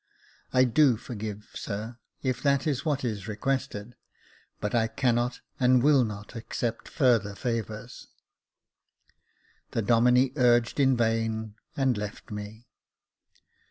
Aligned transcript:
*' 0.31 0.41
I 0.51 0.63
do 0.63 0.97
forgive, 0.97 1.51
sir, 1.53 1.99
if 2.23 2.41
that 2.41 2.65
is 2.65 2.83
what 2.83 3.05
is 3.05 3.27
requested 3.27 3.89
j 3.91 3.95
but 4.59 4.73
I 4.73 4.87
cannot, 4.87 5.41
and 5.59 5.83
will 5.83 6.03
not 6.03 6.35
accept 6.35 6.87
of 6.87 6.93
further 6.95 7.35
favours." 7.35 8.07
Jacob 8.07 9.17
Faithful 9.85 9.95
189 9.97 10.33
The 10.33 10.33
Domine 10.33 10.33
urged 10.55 10.79
in 10.79 10.97
vain, 10.97 11.53
and 11.77 11.95
left 11.99 12.31
me. 12.31 12.65